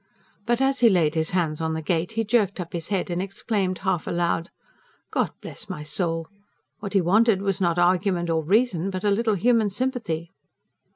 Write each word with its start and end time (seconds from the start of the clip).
But 0.47 0.61
as 0.61 0.79
he 0.79 0.89
laid 0.89 1.13
his 1.13 1.29
hands 1.29 1.61
on 1.61 1.75
the 1.75 1.81
gate, 1.83 2.13
he 2.13 2.23
jerked 2.23 2.59
up 2.59 2.73
his 2.73 2.87
head 2.87 3.11
and 3.11 3.21
exclaimed 3.21 3.77
half 3.85 4.07
aloud: 4.07 4.49
"God 5.11 5.29
bless 5.41 5.69
my 5.69 5.83
soul! 5.83 6.27
What 6.79 6.93
he 6.93 7.01
wanted 7.01 7.43
was 7.43 7.61
not 7.61 7.77
argument 7.77 8.27
or 8.27 8.43
reason 8.43 8.89
but 8.89 9.03
a 9.03 9.11
little 9.11 9.35
human 9.35 9.69
sympathy." 9.69 10.31